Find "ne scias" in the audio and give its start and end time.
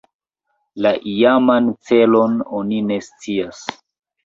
2.89-3.65